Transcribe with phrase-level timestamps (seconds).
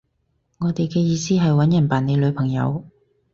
[0.57, 2.85] 我哋嘅意思係搵人扮你女朋友